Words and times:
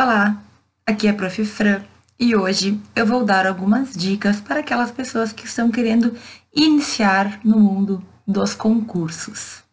Olá, 0.00 0.40
aqui 0.86 1.08
é 1.08 1.10
a 1.10 1.12
Prof. 1.12 1.44
Fran 1.44 1.82
e 2.20 2.36
hoje 2.36 2.80
eu 2.94 3.04
vou 3.04 3.24
dar 3.24 3.48
algumas 3.48 3.94
dicas 3.94 4.40
para 4.40 4.60
aquelas 4.60 4.92
pessoas 4.92 5.32
que 5.32 5.44
estão 5.44 5.72
querendo 5.72 6.14
iniciar 6.54 7.40
no 7.44 7.58
mundo 7.58 8.00
dos 8.24 8.54
concursos. 8.54 9.64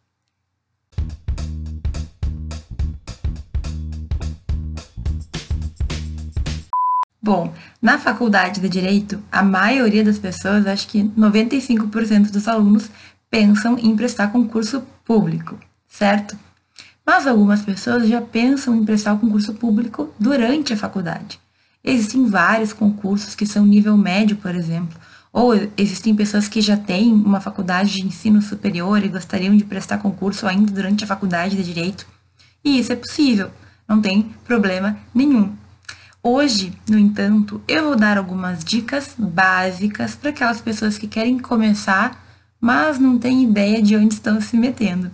Bom, 7.21 7.53
na 7.79 7.99
faculdade 7.99 8.59
de 8.59 8.67
Direito, 8.67 9.21
a 9.31 9.43
maioria 9.43 10.03
das 10.03 10.17
pessoas, 10.17 10.65
acho 10.65 10.87
que 10.87 11.03
95% 11.03 12.31
dos 12.31 12.47
alunos, 12.47 12.89
pensam 13.29 13.77
em 13.77 13.95
prestar 13.95 14.31
concurso 14.31 14.81
público, 15.03 15.59
certo? 15.87 16.35
Mas 17.05 17.27
algumas 17.27 17.61
pessoas 17.61 18.07
já 18.07 18.19
pensam 18.19 18.75
em 18.75 18.83
prestar 18.83 19.13
o 19.13 19.19
concurso 19.19 19.53
público 19.53 20.09
durante 20.19 20.73
a 20.73 20.77
faculdade. 20.77 21.39
Existem 21.83 22.25
vários 22.25 22.73
concursos 22.73 23.35
que 23.35 23.45
são 23.45 23.63
nível 23.63 23.95
médio, 23.95 24.37
por 24.37 24.55
exemplo, 24.55 24.99
ou 25.31 25.53
existem 25.77 26.15
pessoas 26.15 26.47
que 26.47 26.61
já 26.61 26.75
têm 26.75 27.13
uma 27.13 27.39
faculdade 27.39 27.93
de 27.93 28.07
ensino 28.07 28.41
superior 28.41 29.03
e 29.03 29.09
gostariam 29.09 29.55
de 29.55 29.63
prestar 29.63 29.99
concurso 29.99 30.47
ainda 30.47 30.71
durante 30.71 31.03
a 31.03 31.07
faculdade 31.07 31.57
de 31.57 31.63
direito. 31.63 32.07
E 32.63 32.79
isso 32.79 32.91
é 32.91 32.95
possível, 32.95 33.51
não 33.87 34.01
tem 34.01 34.31
problema 34.45 34.97
nenhum. 35.13 35.53
Hoje, 36.23 36.73
no 36.89 36.97
entanto, 36.97 37.61
eu 37.67 37.83
vou 37.83 37.95
dar 37.95 38.17
algumas 38.17 38.63
dicas 38.63 39.13
básicas 39.15 40.15
para 40.15 40.31
aquelas 40.31 40.59
pessoas 40.59 40.97
que 40.97 41.05
querem 41.05 41.37
começar, 41.37 42.25
mas 42.59 42.97
não 42.97 43.19
têm 43.19 43.43
ideia 43.43 43.79
de 43.79 43.95
onde 43.95 44.15
estão 44.15 44.41
se 44.41 44.57
metendo. 44.57 45.11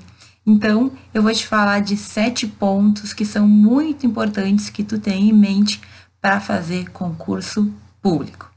Então, 0.51 0.91
eu 1.13 1.23
vou 1.23 1.31
te 1.31 1.47
falar 1.47 1.79
de 1.79 1.95
sete 1.95 2.45
pontos 2.45 3.13
que 3.13 3.23
são 3.23 3.47
muito 3.47 4.05
importantes 4.05 4.69
que 4.69 4.83
tu 4.83 4.99
tenha 4.99 5.31
em 5.31 5.33
mente 5.33 5.79
para 6.19 6.41
fazer 6.41 6.89
concurso 6.89 7.73
público. 8.01 8.51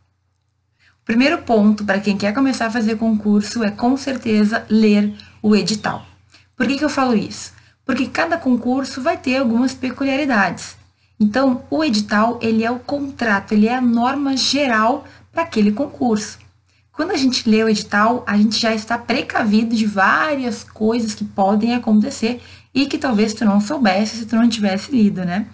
O 1.00 1.04
primeiro 1.04 1.38
ponto 1.42 1.84
para 1.84 2.00
quem 2.00 2.16
quer 2.18 2.34
começar 2.34 2.66
a 2.66 2.70
fazer 2.70 2.96
concurso 2.96 3.62
é 3.62 3.70
com 3.70 3.96
certeza 3.96 4.66
ler 4.68 5.14
o 5.40 5.54
edital. 5.54 6.04
Por 6.56 6.66
que, 6.66 6.78
que 6.78 6.84
eu 6.84 6.88
falo 6.88 7.14
isso? 7.14 7.52
Porque 7.86 8.08
cada 8.08 8.36
concurso 8.38 9.00
vai 9.00 9.16
ter 9.16 9.36
algumas 9.36 9.72
peculiaridades. 9.72 10.76
Então, 11.20 11.62
o 11.70 11.84
edital 11.84 12.40
ele 12.42 12.64
é 12.64 12.70
o 12.72 12.80
contrato, 12.80 13.52
ele 13.52 13.68
é 13.68 13.76
a 13.76 13.80
norma 13.80 14.36
geral 14.36 15.04
para 15.30 15.44
aquele 15.44 15.70
concurso. 15.70 16.40
Quando 16.94 17.10
a 17.10 17.16
gente 17.16 17.48
lê 17.50 17.64
o 17.64 17.68
edital, 17.68 18.22
a 18.24 18.36
gente 18.36 18.60
já 18.60 18.72
está 18.72 18.96
precavido 18.96 19.74
de 19.74 19.84
várias 19.84 20.62
coisas 20.62 21.12
que 21.12 21.24
podem 21.24 21.74
acontecer 21.74 22.40
e 22.72 22.86
que 22.86 22.96
talvez 22.96 23.34
tu 23.34 23.44
não 23.44 23.60
soubesse 23.60 24.16
se 24.16 24.26
tu 24.26 24.36
não 24.36 24.48
tivesse 24.48 24.92
lido, 24.92 25.24
né? 25.24 25.46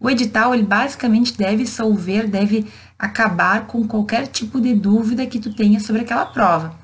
O 0.00 0.10
edital, 0.10 0.52
ele 0.52 0.64
basicamente 0.64 1.38
deve 1.38 1.64
solver, 1.64 2.26
deve 2.26 2.66
acabar 2.98 3.68
com 3.68 3.86
qualquer 3.86 4.26
tipo 4.26 4.60
de 4.60 4.74
dúvida 4.74 5.26
que 5.26 5.38
tu 5.38 5.54
tenha 5.54 5.78
sobre 5.78 6.02
aquela 6.02 6.26
prova. 6.26 6.74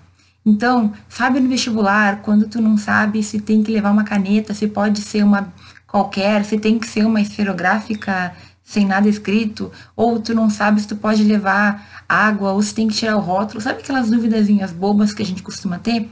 Então, 0.44 0.92
sabe 1.08 1.40
no 1.40 1.48
vestibular, 1.48 2.22
quando 2.22 2.46
tu 2.46 2.62
não 2.62 2.78
sabe 2.78 3.24
se 3.24 3.40
tem 3.40 3.60
que 3.64 3.72
levar 3.72 3.90
uma 3.90 4.04
caneta, 4.04 4.54
se 4.54 4.68
pode 4.68 5.00
ser 5.00 5.24
uma 5.24 5.52
qualquer, 5.84 6.44
se 6.44 6.58
tem 6.58 6.78
que 6.78 6.86
ser 6.86 7.04
uma 7.04 7.20
esferográfica 7.20 8.32
sem 8.67 8.84
nada 8.84 9.09
escrito, 9.09 9.70
ou 9.95 10.19
tu 10.19 10.34
não 10.34 10.50
sabe 10.50 10.81
se 10.81 10.89
tu 10.89 10.97
pode 10.97 11.22
levar 11.22 12.05
água, 12.09 12.50
ou 12.50 12.61
se 12.61 12.75
tem 12.75 12.89
que 12.89 12.97
tirar 12.97 13.17
o 13.17 13.20
rótulo, 13.20 13.61
sabe 13.61 13.81
aquelas 13.81 14.11
duvidazinhas 14.11 14.73
bobas 14.73 15.14
que 15.14 15.23
a 15.23 15.25
gente 15.25 15.41
costuma 15.41 15.78
ter? 15.78 16.11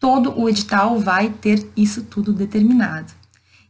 Todo 0.00 0.36
o 0.36 0.48
edital 0.48 0.98
vai 0.98 1.30
ter 1.30 1.64
isso 1.76 2.02
tudo 2.02 2.32
determinado. 2.32 3.12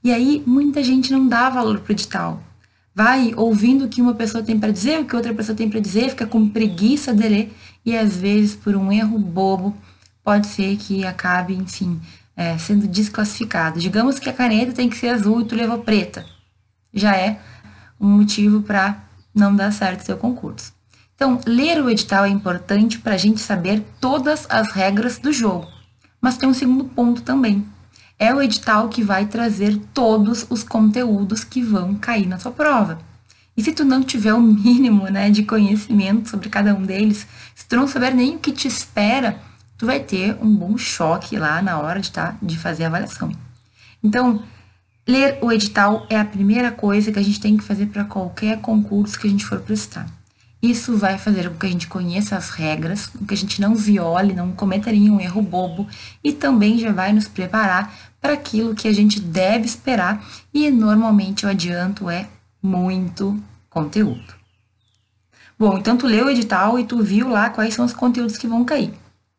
E 0.03 0.11
aí 0.11 0.43
muita 0.47 0.83
gente 0.83 1.13
não 1.13 1.29
dá 1.29 1.51
valor 1.51 1.81
pro 1.81 1.93
edital. 1.93 2.43
Vai 2.95 3.35
ouvindo 3.37 3.85
o 3.85 3.89
que 3.89 4.01
uma 4.01 4.15
pessoa 4.15 4.43
tem 4.43 4.59
para 4.59 4.73
dizer, 4.73 5.01
o 5.01 5.05
que 5.05 5.15
outra 5.15 5.35
pessoa 5.35 5.55
tem 5.55 5.69
para 5.69 5.79
dizer, 5.79 6.09
fica 6.09 6.27
com 6.27 6.49
preguiça 6.49 7.13
de 7.13 7.29
ler 7.29 7.53
e 7.85 7.95
às 7.95 8.17
vezes 8.17 8.55
por 8.57 8.75
um 8.75 8.91
erro 8.91 9.19
bobo 9.19 9.77
pode 10.25 10.47
ser 10.47 10.75
que 10.79 11.05
acabe, 11.05 11.55
enfim, 11.55 12.01
é, 12.35 12.57
sendo 12.57 12.89
desclassificado. 12.89 13.79
Digamos 13.79 14.19
que 14.19 14.31
a 14.31 14.33
caneta 14.33 14.73
tem 14.73 14.89
que 14.89 14.97
ser 14.97 15.09
azul 15.09 15.43
e 15.43 15.45
tu 15.45 15.55
levou 15.55 15.81
preta. 15.81 16.25
Já 16.95 17.15
é 17.15 17.39
um 18.03 18.09
motivo 18.09 18.61
para 18.61 19.01
não 19.33 19.55
dar 19.55 19.73
certo 19.73 20.05
seu 20.05 20.17
concurso. 20.17 20.73
Então, 21.15 21.41
ler 21.47 21.81
o 21.81 21.89
edital 21.89 22.25
é 22.25 22.29
importante 22.29 22.99
para 22.99 23.15
a 23.15 23.19
gente 23.19 23.41
saber 23.41 23.85
todas 24.01 24.45
as 24.51 24.73
regras 24.73 25.19
do 25.19 25.33
jogo. 25.33 25.69
Mas 26.21 26.37
tem 26.37 26.49
um 26.49 26.55
segundo 26.55 26.85
ponto 26.85 27.23
também. 27.23 27.65
É 28.19 28.35
o 28.35 28.43
edital 28.43 28.89
que 28.89 29.03
vai 29.03 29.27
trazer 29.27 29.81
todos 29.95 30.45
os 30.51 30.65
conteúdos 30.65 31.45
que 31.45 31.63
vão 31.63 31.95
cair 31.95 32.27
na 32.27 32.39
sua 32.39 32.51
prova. 32.51 32.99
E 33.57 33.63
se 33.63 33.73
tu 33.73 33.85
não 33.85 34.03
tiver 34.03 34.33
o 34.33 34.41
mínimo 34.41 35.05
né, 35.05 35.31
de 35.31 35.45
conhecimento 35.45 36.29
sobre 36.29 36.49
cada 36.49 36.75
um 36.75 36.83
deles, 36.83 37.27
se 37.55 37.67
tu 37.67 37.77
não 37.77 37.87
saber 37.87 38.15
nem 38.15 38.37
o 38.37 38.39
que 38.39 38.51
te 38.51 38.67
espera, 38.67 39.39
tu 39.77 39.87
vai 39.87 40.01
ter 40.01 40.37
um 40.41 40.55
bom 40.55 40.77
choque 40.77 41.37
lá 41.37 41.61
na 41.63 41.79
hora 41.79 42.01
de, 42.01 42.11
tá, 42.11 42.37
de 42.43 42.59
fazer 42.59 42.85
a 42.85 42.87
avaliação. 42.89 43.31
Então, 44.03 44.43
Ler 45.07 45.39
o 45.43 45.51
edital 45.51 46.07
é 46.09 46.19
a 46.19 46.25
primeira 46.25 46.71
coisa 46.71 47.11
que 47.11 47.19
a 47.19 47.23
gente 47.23 47.41
tem 47.41 47.57
que 47.57 47.65
fazer 47.65 47.87
para 47.87 48.05
qualquer 48.05 48.61
concurso 48.61 49.19
que 49.19 49.27
a 49.27 49.31
gente 49.31 49.45
for 49.45 49.61
prestar. 49.61 50.07
Isso 50.63 50.97
vai 50.97 51.19
fazer 51.19 51.51
com 51.51 51.59
que 51.59 51.67
a 51.67 51.71
gente 51.71 51.89
conheça 51.89 52.37
as 52.37 52.51
regras, 52.51 53.07
com 53.07 53.27
que 53.27 53.35
a 53.35 53.37
gente 53.37 53.61
não 53.61 53.75
viole, 53.75 54.33
não 54.33 54.53
cometa 54.53 54.93
nenhum 54.93 55.21
erro 55.21 55.43
bobo 55.43 55.89
e 56.23 56.33
também 56.33 56.79
já 56.79 56.93
vai 56.93 57.13
nos 57.13 57.27
preparar 57.27 57.93
para 58.21 58.35
aquilo 58.35 58.77
que 58.77 58.87
a 58.87 58.93
gente 58.93 59.19
deve 59.19 59.67
esperar 59.67 60.25
e 60.55 60.71
normalmente 60.71 61.45
o 61.45 61.49
adianto 61.49 62.09
é 62.09 62.29
muito 62.63 63.43
conteúdo. 63.69 64.35
Bom, 65.59 65.79
então 65.79 65.97
tu 65.97 66.07
leu 66.07 66.27
o 66.27 66.31
edital 66.31 66.79
e 66.79 66.85
tu 66.85 67.03
viu 67.03 67.29
lá 67.29 67.51
quais 67.51 67.75
são 67.75 67.85
os 67.85 67.93
conteúdos 67.93 68.39
que 68.39 68.47
vão 68.47 68.65
cair. 68.65 68.95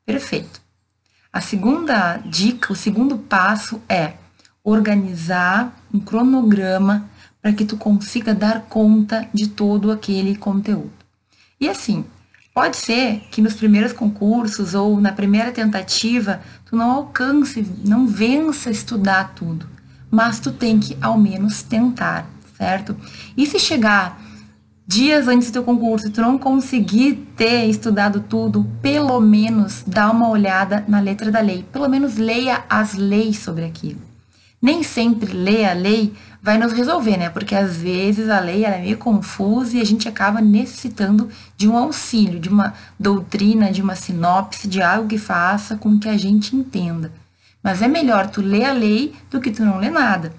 Perfeito. 0.05 0.61
A 1.31 1.39
segunda 1.39 2.17
dica, 2.17 2.73
o 2.73 2.75
segundo 2.75 3.17
passo 3.17 3.81
é 3.87 4.13
organizar 4.63 5.77
um 5.93 5.99
cronograma 5.99 7.09
para 7.41 7.51
que 7.51 7.65
tu 7.65 7.75
consiga 7.75 8.33
dar 8.33 8.61
conta 8.61 9.27
de 9.33 9.49
todo 9.49 9.91
aquele 9.91 10.37
conteúdo. 10.37 10.91
E 11.59 11.67
assim, 11.67 12.05
pode 12.53 12.77
ser 12.77 13.21
que 13.29 13.41
nos 13.41 13.53
primeiros 13.53 13.91
concursos 13.91 14.73
ou 14.73 14.99
na 15.01 15.11
primeira 15.11 15.51
tentativa 15.51 16.41
tu 16.65 16.77
não 16.77 16.89
alcance, 16.89 17.67
não 17.85 18.07
vença 18.07 18.71
estudar 18.71 19.33
tudo, 19.35 19.67
mas 20.09 20.39
tu 20.39 20.51
tem 20.53 20.79
que 20.79 20.97
ao 21.01 21.17
menos 21.17 21.61
tentar, 21.61 22.25
certo? 22.57 22.95
E 23.35 23.45
se 23.45 23.59
chegar 23.59 24.21
dias 24.87 25.27
antes 25.27 25.49
do 25.49 25.53
teu 25.53 25.63
concurso 25.63 26.07
e 26.07 26.11
tu 26.11 26.21
não 26.21 26.37
conseguir 26.37 27.27
ter 27.35 27.65
estudado 27.65 28.21
tudo, 28.21 28.65
pelo 28.81 29.19
menos 29.19 29.83
dá 29.85 30.09
uma 30.09 30.29
olhada 30.29 30.85
na 30.87 31.01
letra 31.01 31.29
da 31.29 31.41
lei, 31.41 31.65
pelo 31.73 31.89
menos 31.89 32.15
leia 32.15 32.63
as 32.69 32.93
leis 32.93 33.39
sobre 33.39 33.65
aquilo 33.65 33.99
nem 34.63 34.81
sempre 34.81 35.33
ler 35.33 35.65
a 35.65 35.73
lei 35.73 36.13
vai 36.41 36.57
nos 36.57 36.71
resolver, 36.71 37.17
né? 37.17 37.29
Porque 37.29 37.53
às 37.53 37.75
vezes 37.75 38.29
a 38.29 38.39
lei 38.39 38.63
é 38.63 38.79
meio 38.79 38.97
confusa 38.97 39.75
e 39.75 39.81
a 39.81 39.85
gente 39.85 40.07
acaba 40.07 40.39
necessitando 40.39 41.27
de 41.57 41.67
um 41.67 41.75
auxílio, 41.75 42.39
de 42.39 42.47
uma 42.47 42.73
doutrina, 42.97 43.69
de 43.69 43.81
uma 43.81 43.93
sinopse, 43.93 44.65
de 44.69 44.81
algo 44.81 45.09
que 45.09 45.17
faça 45.17 45.75
com 45.75 45.99
que 45.99 46.07
a 46.07 46.15
gente 46.15 46.55
entenda. 46.55 47.11
Mas 47.61 47.81
é 47.81 47.89
melhor 47.89 48.29
tu 48.29 48.41
ler 48.41 48.63
a 48.63 48.71
lei 48.71 49.13
do 49.29 49.41
que 49.41 49.51
tu 49.51 49.65
não 49.65 49.79
ler 49.79 49.91
nada. 49.91 50.33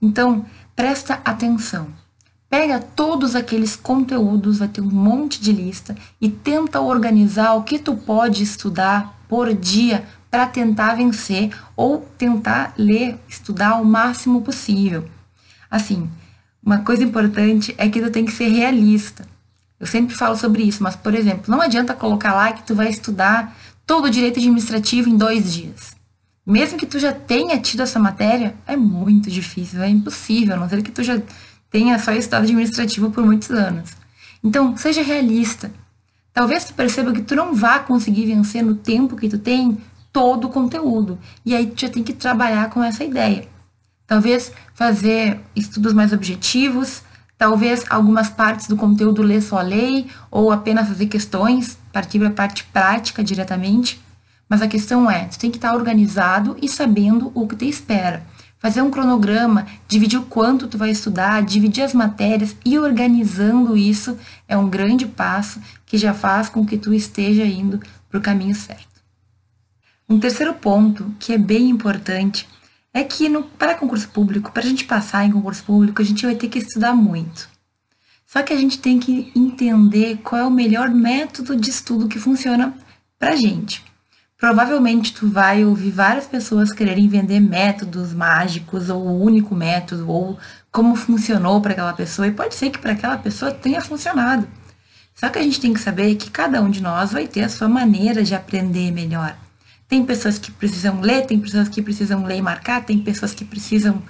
Então, 0.00 0.46
presta 0.74 1.20
atenção. 1.22 1.88
Pega 2.48 2.78
todos 2.78 3.36
aqueles 3.36 3.76
conteúdos, 3.76 4.60
vai 4.60 4.68
ter 4.68 4.80
um 4.80 4.90
monte 4.90 5.38
de 5.38 5.52
lista 5.52 5.94
e 6.18 6.30
tenta 6.30 6.80
organizar 6.80 7.52
o 7.52 7.62
que 7.62 7.78
tu 7.78 7.94
pode 7.94 8.42
estudar 8.42 9.18
por 9.28 9.52
dia 9.54 10.04
para 10.36 10.46
tentar 10.48 10.96
vencer 10.96 11.50
ou 11.74 12.00
tentar 12.18 12.74
ler, 12.76 13.18
estudar 13.26 13.80
o 13.80 13.84
máximo 13.86 14.42
possível. 14.42 15.08
Assim, 15.70 16.10
uma 16.62 16.80
coisa 16.80 17.02
importante 17.02 17.74
é 17.78 17.88
que 17.88 18.02
tu 18.02 18.10
tem 18.10 18.26
que 18.26 18.32
ser 18.32 18.48
realista. 18.48 19.26
Eu 19.80 19.86
sempre 19.86 20.14
falo 20.14 20.36
sobre 20.36 20.62
isso, 20.62 20.82
mas, 20.82 20.94
por 20.94 21.14
exemplo, 21.14 21.44
não 21.48 21.62
adianta 21.62 21.94
colocar 21.94 22.34
lá 22.34 22.52
que 22.52 22.64
tu 22.64 22.74
vai 22.74 22.90
estudar 22.90 23.56
todo 23.86 24.04
o 24.04 24.10
direito 24.10 24.38
administrativo 24.38 25.08
em 25.08 25.16
dois 25.16 25.54
dias. 25.54 25.96
Mesmo 26.44 26.76
que 26.76 26.84
tu 26.84 26.98
já 26.98 27.14
tenha 27.14 27.58
tido 27.58 27.82
essa 27.82 27.98
matéria, 27.98 28.54
é 28.66 28.76
muito 28.76 29.30
difícil, 29.30 29.82
é 29.82 29.88
impossível, 29.88 30.56
a 30.56 30.58
não 30.58 30.68
ser 30.68 30.82
que 30.82 30.90
tu 30.90 31.02
já 31.02 31.18
tenha 31.70 31.98
só 31.98 32.12
estudado 32.12 32.42
administrativo 32.42 33.10
por 33.10 33.24
muitos 33.24 33.50
anos. 33.50 33.88
Então, 34.44 34.76
seja 34.76 35.00
realista. 35.00 35.72
Talvez 36.30 36.66
tu 36.66 36.74
perceba 36.74 37.14
que 37.14 37.22
tu 37.22 37.34
não 37.34 37.54
vá 37.54 37.78
conseguir 37.78 38.26
vencer 38.26 38.62
no 38.62 38.74
tempo 38.74 39.16
que 39.16 39.30
tu 39.30 39.38
tem 39.38 39.78
todo 40.16 40.46
o 40.46 40.48
conteúdo. 40.48 41.18
E 41.44 41.54
aí 41.54 41.70
já 41.76 41.90
tem 41.90 42.02
que 42.02 42.14
trabalhar 42.14 42.70
com 42.70 42.82
essa 42.82 43.04
ideia. 43.04 43.46
Talvez 44.06 44.50
fazer 44.72 45.38
estudos 45.54 45.92
mais 45.92 46.10
objetivos, 46.10 47.02
talvez 47.36 47.84
algumas 47.90 48.30
partes 48.30 48.66
do 48.66 48.78
conteúdo 48.78 49.20
ler 49.20 49.42
só 49.42 49.58
a 49.58 49.62
lei, 49.62 50.06
ou 50.30 50.50
apenas 50.50 50.88
fazer 50.88 51.04
questões, 51.04 51.76
partir 51.92 52.18
para 52.18 52.28
a 52.28 52.32
parte 52.32 52.64
prática 52.64 53.22
diretamente. 53.22 54.00
Mas 54.48 54.62
a 54.62 54.68
questão 54.68 55.10
é, 55.10 55.26
tu 55.26 55.38
tem 55.38 55.50
que 55.50 55.58
estar 55.58 55.74
organizado 55.74 56.56
e 56.62 56.66
sabendo 56.66 57.30
o 57.34 57.46
que 57.46 57.54
te 57.54 57.68
espera. 57.68 58.24
fazer 58.58 58.80
um 58.80 58.90
cronograma, 58.90 59.66
dividir 59.86 60.18
o 60.18 60.24
quanto 60.24 60.66
tu 60.66 60.78
vai 60.78 60.88
estudar, 60.90 61.42
dividir 61.42 61.84
as 61.84 61.92
matérias 61.92 62.56
e 62.64 62.78
organizando 62.78 63.76
isso 63.76 64.16
é 64.48 64.56
um 64.56 64.66
grande 64.66 65.04
passo 65.04 65.60
que 65.84 65.98
já 65.98 66.14
faz 66.14 66.48
com 66.48 66.64
que 66.64 66.78
tu 66.78 66.94
esteja 66.94 67.44
indo 67.44 67.78
para 68.08 68.18
o 68.18 68.22
caminho 68.22 68.54
certo. 68.54 68.95
Um 70.08 70.20
terceiro 70.20 70.54
ponto 70.54 71.12
que 71.18 71.32
é 71.32 71.38
bem 71.38 71.68
importante 71.68 72.48
é 72.94 73.02
que 73.02 73.28
no, 73.28 73.42
para 73.42 73.74
concurso 73.74 74.08
público, 74.08 74.52
para 74.52 74.62
a 74.62 74.66
gente 74.66 74.84
passar 74.84 75.24
em 75.24 75.32
concurso 75.32 75.64
público, 75.64 76.00
a 76.00 76.04
gente 76.04 76.24
vai 76.24 76.36
ter 76.36 76.48
que 76.48 76.60
estudar 76.60 76.94
muito. 76.94 77.48
Só 78.24 78.40
que 78.42 78.52
a 78.52 78.56
gente 78.56 78.78
tem 78.78 79.00
que 79.00 79.32
entender 79.34 80.18
qual 80.22 80.40
é 80.40 80.44
o 80.44 80.50
melhor 80.50 80.88
método 80.90 81.56
de 81.56 81.70
estudo 81.70 82.06
que 82.06 82.20
funciona 82.20 82.72
para 83.18 83.32
a 83.32 83.36
gente. 83.36 83.84
Provavelmente 84.38 85.12
tu 85.12 85.28
vai 85.28 85.64
ouvir 85.64 85.90
várias 85.90 86.26
pessoas 86.26 86.72
quererem 86.72 87.08
vender 87.08 87.40
métodos 87.40 88.12
mágicos 88.12 88.88
ou 88.88 89.02
o 89.02 89.22
único 89.22 89.56
método 89.56 90.08
ou 90.08 90.38
como 90.70 90.94
funcionou 90.94 91.60
para 91.60 91.72
aquela 91.72 91.94
pessoa 91.94 92.28
e 92.28 92.32
pode 92.32 92.54
ser 92.54 92.70
que 92.70 92.78
para 92.78 92.92
aquela 92.92 93.18
pessoa 93.18 93.50
tenha 93.50 93.80
funcionado. 93.80 94.46
Só 95.14 95.28
que 95.30 95.38
a 95.38 95.42
gente 95.42 95.60
tem 95.60 95.72
que 95.72 95.80
saber 95.80 96.14
que 96.14 96.30
cada 96.30 96.62
um 96.62 96.70
de 96.70 96.82
nós 96.82 97.12
vai 97.12 97.26
ter 97.26 97.42
a 97.42 97.48
sua 97.48 97.68
maneira 97.68 98.22
de 98.22 98.34
aprender 98.34 98.92
melhor. 98.92 99.36
Tem 99.88 100.04
pessoas 100.04 100.38
que 100.38 100.50
precisam 100.50 101.00
ler, 101.00 101.26
tem 101.26 101.38
pessoas 101.38 101.68
que 101.68 101.80
precisam 101.80 102.24
ler 102.24 102.38
e 102.38 102.42
marcar, 102.42 102.84
tem 102.84 102.98
pessoas 102.98 103.32
que 103.32 103.44
precisam 103.44 104.02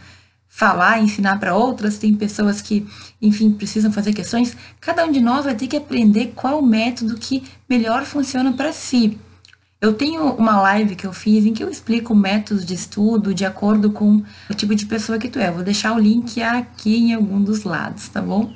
falar, 0.49 1.01
ensinar 1.01 1.39
para 1.39 1.55
outras, 1.55 1.99
tem 1.99 2.15
pessoas 2.15 2.63
que, 2.63 2.87
enfim, 3.21 3.51
precisam 3.51 3.93
fazer 3.93 4.15
questões. 4.15 4.57
Cada 4.81 5.05
um 5.05 5.13
de 5.13 5.21
nós 5.21 5.45
vai 5.45 5.55
ter 5.55 5.67
que 5.67 5.77
aprender 5.77 6.33
qual 6.35 6.63
método 6.63 7.17
que 7.17 7.45
melhor 7.69 8.05
funciona 8.05 8.53
para 8.55 8.73
si. 8.73 9.19
Eu 9.79 9.93
tenho 9.93 10.33
uma 10.33 10.59
live 10.63 10.97
que 10.97 11.07
eu 11.07 11.13
fiz 11.13 11.45
em 11.45 11.53
que 11.53 11.63
eu 11.63 11.69
explico 11.69 12.15
métodos 12.15 12.65
de 12.65 12.73
estudo 12.73 13.35
de 13.35 13.45
acordo 13.45 13.91
com 13.91 14.23
o 14.49 14.55
tipo 14.55 14.75
de 14.75 14.87
pessoa 14.87 15.19
que 15.19 15.29
tu 15.29 15.39
é. 15.39 15.51
Vou 15.51 15.63
deixar 15.63 15.95
o 15.95 15.99
link 15.99 16.43
aqui 16.43 16.97
em 16.97 17.13
algum 17.13 17.43
dos 17.43 17.63
lados, 17.63 18.09
tá 18.09 18.23
bom? 18.23 18.51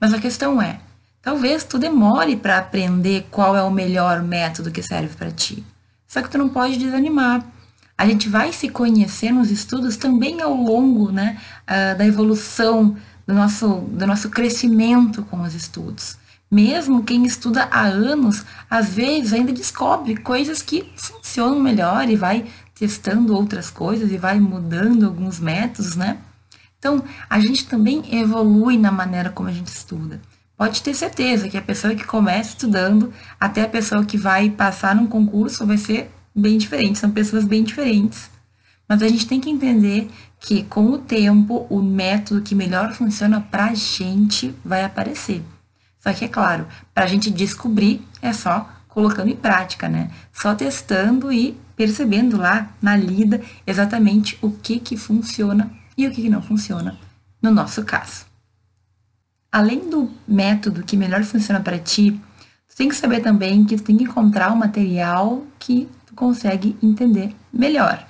Mas 0.00 0.12
a 0.12 0.18
questão 0.18 0.60
é, 0.60 0.80
talvez 1.22 1.62
tu 1.62 1.78
demore 1.78 2.34
para 2.34 2.58
aprender 2.58 3.28
qual 3.30 3.56
é 3.56 3.62
o 3.62 3.70
melhor 3.70 4.20
método 4.20 4.72
que 4.72 4.82
serve 4.82 5.14
para 5.14 5.30
ti. 5.30 5.64
Só 6.06 6.22
que 6.22 6.30
tu 6.30 6.38
não 6.38 6.48
pode 6.48 6.76
desanimar. 6.76 7.44
A 7.98 8.06
gente 8.06 8.28
vai 8.28 8.52
se 8.52 8.68
conhecer 8.68 9.32
nos 9.32 9.50
estudos 9.50 9.96
também 9.96 10.40
ao 10.42 10.54
longo 10.54 11.10
né, 11.10 11.40
uh, 11.62 11.96
da 11.96 12.06
evolução 12.06 12.96
do 13.26 13.34
nosso, 13.34 13.68
do 13.88 14.06
nosso 14.06 14.30
crescimento 14.30 15.22
com 15.24 15.40
os 15.42 15.54
estudos. 15.54 16.16
Mesmo 16.50 17.02
quem 17.02 17.24
estuda 17.26 17.64
há 17.70 17.82
anos, 17.82 18.44
às 18.70 18.94
vezes 18.94 19.32
ainda 19.32 19.52
descobre 19.52 20.16
coisas 20.16 20.62
que 20.62 20.92
funcionam 20.94 21.58
melhor 21.58 22.08
e 22.08 22.14
vai 22.14 22.46
testando 22.74 23.34
outras 23.34 23.70
coisas 23.70 24.12
e 24.12 24.16
vai 24.16 24.38
mudando 24.38 25.06
alguns 25.06 25.40
métodos, 25.40 25.96
né? 25.96 26.18
Então, 26.78 27.02
a 27.28 27.40
gente 27.40 27.66
também 27.66 28.02
evolui 28.14 28.78
na 28.78 28.92
maneira 28.92 29.30
como 29.30 29.48
a 29.48 29.52
gente 29.52 29.68
estuda. 29.68 30.20
Pode 30.56 30.82
ter 30.82 30.94
certeza 30.94 31.48
que 31.48 31.58
a 31.58 31.62
pessoa 31.62 31.94
que 31.94 32.04
começa 32.04 32.50
estudando 32.50 33.12
até 33.38 33.62
a 33.62 33.68
pessoa 33.68 34.04
que 34.04 34.16
vai 34.16 34.48
passar 34.48 34.94
num 34.96 35.06
concurso 35.06 35.66
vai 35.66 35.76
ser 35.76 36.10
bem 36.34 36.56
diferente, 36.56 36.98
são 36.98 37.10
pessoas 37.10 37.44
bem 37.44 37.62
diferentes. 37.62 38.30
Mas 38.88 39.02
a 39.02 39.08
gente 39.08 39.26
tem 39.26 39.40
que 39.40 39.50
entender 39.50 40.08
que 40.40 40.62
com 40.64 40.86
o 40.90 40.98
tempo 40.98 41.66
o 41.68 41.82
método 41.82 42.40
que 42.40 42.54
melhor 42.54 42.92
funciona 42.92 43.40
para 43.40 43.66
a 43.66 43.74
gente 43.74 44.54
vai 44.64 44.84
aparecer. 44.84 45.42
Só 45.98 46.12
que 46.12 46.24
é 46.24 46.28
claro, 46.28 46.66
para 46.94 47.04
a 47.04 47.08
gente 47.08 47.30
descobrir 47.30 48.00
é 48.22 48.32
só 48.32 48.70
colocando 48.88 49.28
em 49.28 49.36
prática, 49.36 49.88
né? 49.88 50.10
Só 50.32 50.54
testando 50.54 51.30
e 51.30 51.58
percebendo 51.76 52.38
lá 52.38 52.70
na 52.80 52.96
lida 52.96 53.42
exatamente 53.66 54.38
o 54.40 54.50
que 54.50 54.78
que 54.78 54.96
funciona 54.96 55.70
e 55.98 56.06
o 56.06 56.10
que, 56.10 56.22
que 56.22 56.30
não 56.30 56.40
funciona 56.40 56.96
no 57.42 57.50
nosso 57.50 57.84
caso. 57.84 58.24
Além 59.50 59.88
do 59.88 60.10
método 60.26 60.82
que 60.82 60.96
melhor 60.96 61.22
funciona 61.24 61.60
para 61.60 61.78
ti, 61.78 62.20
tu 62.68 62.76
tem 62.76 62.88
que 62.88 62.96
saber 62.96 63.20
também 63.20 63.64
que 63.64 63.76
tu 63.76 63.82
tem 63.82 63.96
que 63.96 64.04
encontrar 64.04 64.52
um 64.52 64.56
material 64.56 65.44
que 65.58 65.88
tu 66.04 66.14
consegue 66.14 66.76
entender 66.82 67.34
melhor. 67.52 68.06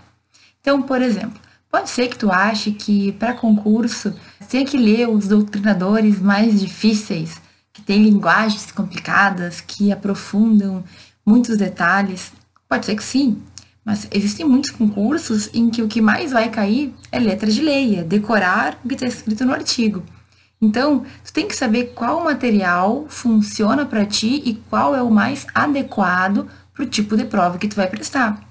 Então, 0.60 0.82
por 0.82 1.00
exemplo, 1.00 1.40
pode 1.70 1.90
ser 1.90 2.08
que 2.08 2.18
tu 2.18 2.30
ache 2.30 2.72
que 2.72 3.12
para 3.12 3.34
concurso 3.34 4.12
tem 4.48 4.64
que 4.64 4.76
ler 4.76 5.08
os 5.08 5.28
doutrinadores 5.28 6.20
mais 6.20 6.60
difíceis, 6.60 7.40
que 7.72 7.82
tem 7.82 8.02
linguagens 8.02 8.72
complicadas, 8.72 9.60
que 9.60 9.92
aprofundam 9.92 10.82
muitos 11.24 11.56
detalhes. 11.56 12.32
Pode 12.68 12.86
ser 12.86 12.96
que 12.96 13.04
sim, 13.04 13.42
mas 13.84 14.08
existem 14.10 14.44
muitos 14.44 14.70
concursos 14.70 15.48
em 15.54 15.70
que 15.70 15.82
o 15.82 15.86
que 15.86 16.00
mais 16.00 16.32
vai 16.32 16.48
cair 16.50 16.92
é 17.12 17.20
letra 17.20 17.48
de 17.48 17.60
lei, 17.60 18.00
é 18.00 18.02
decorar 18.02 18.80
o 18.84 18.88
que 18.88 18.94
está 18.94 19.06
escrito 19.06 19.44
no 19.44 19.52
artigo. 19.52 20.02
Então, 20.60 21.04
tu 21.24 21.32
tem 21.32 21.46
que 21.46 21.54
saber 21.54 21.92
qual 21.94 22.24
material 22.24 23.06
funciona 23.08 23.84
para 23.84 24.06
ti 24.06 24.42
e 24.44 24.54
qual 24.70 24.94
é 24.94 25.02
o 25.02 25.10
mais 25.10 25.46
adequado 25.54 26.48
para 26.72 26.84
o 26.84 26.88
tipo 26.88 27.16
de 27.16 27.24
prova 27.24 27.58
que 27.58 27.68
tu 27.68 27.76
vai 27.76 27.88
prestar. 27.88 28.42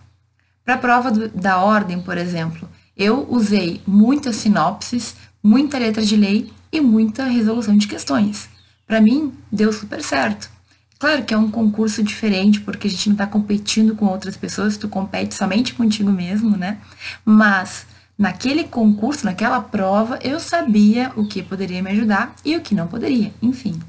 Para 0.64 0.76
a 0.76 0.80
prova 0.80 1.12
do, 1.12 1.30
da 1.30 1.58
ordem, 1.58 2.02
por 2.02 2.18
exemplo, 2.18 2.70
eu 2.96 3.28
usei 3.30 3.82
muitas 3.86 4.36
sinopses, 4.38 5.16
muita 5.42 5.78
letra 5.78 6.04
de 6.04 6.16
lei 6.16 6.52
e 6.72 6.80
muita 6.80 7.26
resolução 7.26 7.78
de 7.78 7.88
questões. 7.88 8.50
Para 8.88 9.02
mim, 9.02 9.34
deu 9.52 9.74
super 9.74 10.02
certo. 10.02 10.50
Claro 10.98 11.24
que 11.24 11.34
é 11.34 11.38
um 11.38 11.52
concurso 11.52 12.02
diferente, 12.02 12.62
porque 12.62 12.88
a 12.88 12.90
gente 12.90 13.10
não 13.10 13.16
está 13.16 13.28
competindo 13.28 13.96
com 13.96 14.06
outras 14.06 14.38
pessoas, 14.38 14.78
tu 14.78 14.88
compete 14.88 15.36
somente 15.36 15.74
contigo 15.74 16.12
mesmo, 16.12 16.56
né? 16.56 16.80
Mas 17.24 17.86
naquele 18.18 18.64
concurso, 18.64 19.26
naquela 19.26 19.62
prova, 19.62 20.20
eu 20.22 20.40
sabia 20.40 21.12
o 21.16 21.28
que 21.28 21.44
poderia 21.44 21.82
me 21.82 21.92
ajudar 21.92 22.36
e 22.44 22.56
o 22.56 22.62
que 22.62 22.76
não 22.76 22.88
poderia. 22.88 23.34
Enfim, 23.42 23.80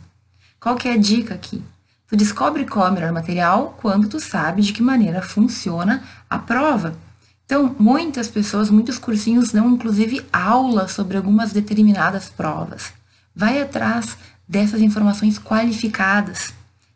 qual 0.61 0.77
que 0.77 0.89
é 0.89 0.93
a 0.93 0.97
dica 0.97 1.35
aqui? 1.35 1.63
Tu 2.09 2.17
descobre 2.17 2.65
qual 2.65 2.87
é 2.87 2.91
o 2.91 2.93
melhor 2.95 3.13
material 3.13 3.77
quando 3.81 4.09
tu 4.09 4.21
sabe 4.21 4.63
de 4.63 4.73
que 4.73 4.83
maneira 4.83 5.21
funciona 5.21 6.05
a 6.31 6.39
prova. 6.39 6.97
Então, 7.45 7.75
muitas 7.79 8.29
pessoas, 8.29 8.71
muitos 8.71 8.99
cursinhos 8.99 9.53
dão 9.53 9.71
inclusive 9.71 10.25
aula 10.33 10.89
sobre 10.89 11.17
algumas 11.17 11.53
determinadas 11.53 12.29
provas. 12.29 12.93
Vai 13.35 13.61
atrás 13.61 14.17
dessas 14.49 14.81
informações 14.81 15.39
qualificadas, 15.39 16.53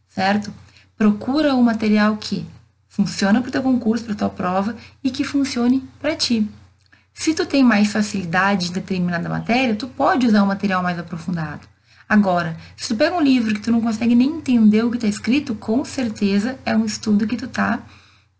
certo? 0.08 0.52
Procura 0.96 1.54
o 1.54 1.62
material 1.62 2.16
que 2.16 2.46
funciona 2.88 3.40
para 3.40 3.48
o 3.48 3.52
teu 3.52 3.62
concurso, 3.62 4.04
para 4.04 4.14
a 4.14 4.16
tua 4.16 4.30
prova 4.30 4.76
e 5.02 5.10
que 5.10 5.24
funcione 5.24 5.88
para 6.00 6.16
ti. 6.16 6.48
Se 7.20 7.34
tu 7.34 7.44
tem 7.44 7.62
mais 7.62 7.92
facilidade 7.92 8.70
em 8.70 8.72
determinada 8.72 9.28
matéria, 9.28 9.74
tu 9.74 9.86
pode 9.86 10.26
usar 10.26 10.42
um 10.42 10.46
material 10.46 10.82
mais 10.82 10.98
aprofundado. 10.98 11.68
Agora, 12.08 12.56
se 12.74 12.88
tu 12.88 12.96
pega 12.96 13.14
um 13.14 13.20
livro 13.20 13.52
que 13.52 13.60
tu 13.60 13.70
não 13.70 13.82
consegue 13.82 14.14
nem 14.14 14.38
entender 14.38 14.82
o 14.82 14.90
que 14.90 14.96
está 14.96 15.06
escrito, 15.06 15.54
com 15.54 15.84
certeza 15.84 16.58
é 16.64 16.74
um 16.74 16.86
estudo 16.86 17.26
que 17.26 17.36
tu 17.36 17.44
está 17.44 17.80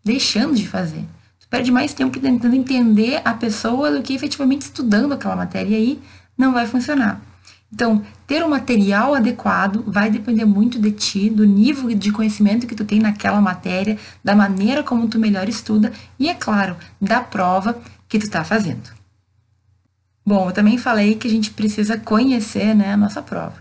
deixando 0.03 0.55
de 0.55 0.67
fazer. 0.67 1.05
Tu 1.39 1.47
perde 1.47 1.71
mais 1.71 1.93
tempo 1.93 2.19
tentando 2.19 2.55
entender 2.55 3.21
a 3.23 3.35
pessoa 3.35 3.91
do 3.91 4.01
que 4.01 4.15
efetivamente 4.15 4.63
estudando 4.63 5.13
aquela 5.13 5.35
matéria 5.35 5.69
e 5.69 5.75
aí 5.75 5.99
não 6.35 6.51
vai 6.51 6.65
funcionar. 6.65 7.21
Então, 7.71 8.01
ter 8.25 8.43
um 8.43 8.49
material 8.49 9.13
adequado 9.13 9.83
vai 9.85 10.09
depender 10.09 10.43
muito 10.43 10.79
de 10.79 10.91
ti, 10.91 11.29
do 11.29 11.45
nível 11.45 11.93
de 11.93 12.11
conhecimento 12.11 12.65
que 12.65 12.75
tu 12.75 12.83
tem 12.83 12.99
naquela 12.99 13.39
matéria, 13.39 13.99
da 14.23 14.35
maneira 14.35 14.81
como 14.81 15.07
tu 15.07 15.19
melhor 15.19 15.47
estuda 15.47 15.93
e, 16.19 16.27
é 16.27 16.33
claro, 16.33 16.75
da 16.99 17.21
prova 17.21 17.79
que 18.11 18.19
tu 18.19 18.25
está 18.25 18.43
fazendo. 18.43 18.91
Bom, 20.25 20.49
eu 20.49 20.51
também 20.51 20.77
falei 20.77 21.15
que 21.15 21.29
a 21.29 21.31
gente 21.31 21.51
precisa 21.51 21.97
conhecer 21.97 22.75
né, 22.75 22.91
a 22.91 22.97
nossa 22.97 23.21
prova. 23.21 23.55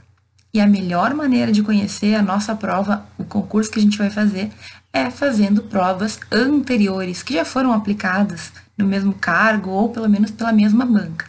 E 0.52 0.60
a 0.60 0.66
melhor 0.66 1.14
maneira 1.14 1.52
de 1.52 1.62
conhecer 1.62 2.16
a 2.16 2.22
nossa 2.22 2.56
prova, 2.56 3.06
o 3.16 3.22
concurso 3.22 3.70
que 3.70 3.78
a 3.78 3.82
gente 3.82 3.96
vai 3.96 4.10
fazer, 4.10 4.50
é 4.92 5.08
fazendo 5.08 5.62
provas 5.62 6.18
anteriores, 6.32 7.22
que 7.22 7.34
já 7.34 7.44
foram 7.44 7.72
aplicadas 7.72 8.52
no 8.76 8.84
mesmo 8.84 9.14
cargo 9.14 9.70
ou 9.70 9.90
pelo 9.90 10.08
menos 10.08 10.32
pela 10.32 10.52
mesma 10.52 10.84
banca. 10.84 11.26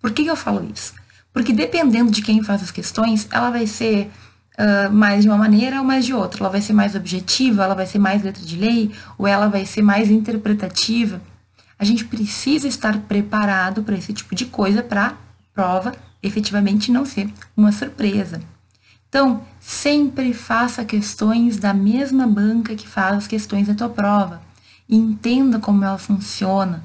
Por 0.00 0.12
que, 0.12 0.24
eu 0.24 0.34
falo 0.34 0.66
isso? 0.74 0.94
Porque 1.34 1.52
dependendo 1.52 2.10
de 2.10 2.22
quem 2.22 2.42
faz 2.42 2.62
as 2.62 2.70
questões, 2.70 3.28
ela 3.30 3.50
vai 3.50 3.66
ser 3.66 4.10
uh, 4.58 4.90
mais 4.90 5.22
de 5.22 5.28
uma 5.28 5.36
maneira 5.36 5.80
ou 5.80 5.84
mais 5.84 6.06
de 6.06 6.14
outra. 6.14 6.40
Ela 6.40 6.50
vai 6.50 6.62
ser 6.62 6.72
mais 6.72 6.94
objetiva, 6.94 7.64
ela 7.64 7.74
vai 7.74 7.86
ser 7.86 7.98
mais 7.98 8.22
letra 8.22 8.42
de 8.42 8.56
lei, 8.56 8.90
ou 9.18 9.26
ela 9.26 9.48
vai 9.48 9.66
ser 9.66 9.82
mais 9.82 10.10
interpretativa. 10.10 11.20
A 11.84 11.86
gente 11.86 12.06
precisa 12.06 12.66
estar 12.66 12.98
preparado 13.00 13.82
para 13.82 13.94
esse 13.94 14.14
tipo 14.14 14.34
de 14.34 14.46
coisa 14.46 14.82
para 14.82 15.08
a 15.08 15.14
prova 15.52 15.94
efetivamente 16.22 16.90
não 16.90 17.04
ser 17.04 17.30
uma 17.54 17.70
surpresa. 17.70 18.40
Então, 19.06 19.42
sempre 19.60 20.32
faça 20.32 20.82
questões 20.82 21.58
da 21.58 21.74
mesma 21.74 22.26
banca 22.26 22.74
que 22.74 22.88
faz 22.88 23.18
as 23.18 23.26
questões 23.26 23.66
da 23.66 23.74
tua 23.74 23.90
prova. 23.90 24.40
Entenda 24.88 25.58
como 25.58 25.84
ela 25.84 25.98
funciona 25.98 26.82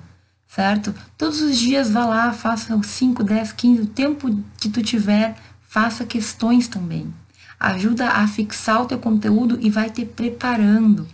certo? 0.50 0.94
Todos 1.18 1.41
os 1.41 1.58
dias 1.58 1.91
vá 1.91 2.06
lá, 2.06 2.34
faça 2.34 2.75
os 2.75 2.88
5, 2.88 3.24
10, 3.24 3.53
15, 3.53 3.82
o 3.82 3.86
tempo 3.86 4.44
que 4.60 4.68
tu 4.68 4.82
tiver, 4.82 5.36
faça 5.62 6.06
questões 6.06 6.68
também. 6.68 7.13
Ajuda 7.60 8.10
a 8.10 8.27
fixar 8.27 8.82
o 8.82 8.86
teu 8.86 8.98
conteúdo 8.98 9.60
e 9.62 9.70
vai 9.70 9.89
te 9.89 10.03
preparando. 10.06 11.08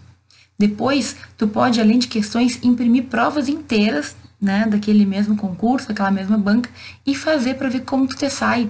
Depois, 0.57 1.15
tu 1.37 1.47
pode, 1.47 1.81
além 1.81 1.99
de 1.99 2.07
questões, 2.07 2.59
imprimir 2.63 3.05
provas 3.05 3.49
inteiras 3.49 4.15
né, 4.39 4.65
daquele 4.67 5.05
mesmo 5.05 5.35
concurso, 5.35 5.87
daquela 5.87 6.11
mesma 6.11 6.37
banca 6.37 6.69
e 7.05 7.13
fazer 7.15 7.55
para 7.55 7.69
ver 7.69 7.81
como 7.81 8.07
tu 8.07 8.15
te 8.15 8.29
sai. 8.29 8.69